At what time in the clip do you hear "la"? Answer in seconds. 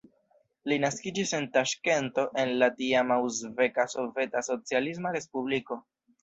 2.63-2.69